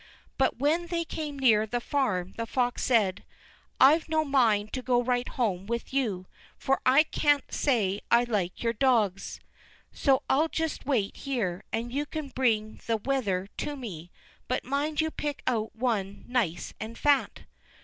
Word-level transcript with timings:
But 0.39 0.57
when 0.57 0.87
they 0.87 1.05
came 1.05 1.37
near 1.37 1.67
the 1.67 1.79
farm, 1.79 2.33
the 2.35 2.47
fox 2.47 2.81
said: 2.83 3.23
"I've 3.79 4.09
no 4.09 4.25
mind 4.25 4.73
to 4.73 4.81
go 4.81 4.99
right 5.03 5.27
home 5.27 5.67
with 5.67 5.93
you, 5.93 6.25
for 6.57 6.81
I 6.87 7.03
can't 7.03 7.43
say 7.53 8.01
I 8.09 8.23
like 8.23 8.63
your 8.63 8.73
dogs; 8.73 9.39
so 9.91 10.23
I'll 10.27 10.47
just 10.49 10.87
wait 10.87 11.17
here, 11.17 11.63
and 11.71 11.93
you 11.93 12.07
can 12.07 12.29
bring 12.29 12.79
the 12.87 12.97
wether 12.97 13.45
to 13.57 13.75
me; 13.75 14.09
but 14.47 14.63
mind 14.65 15.01
you 15.01 15.11
pick 15.11 15.43
out 15.45 15.75
one 15.75 16.25
nice 16.27 16.73
and 16.79 16.97
fat." 16.97 17.41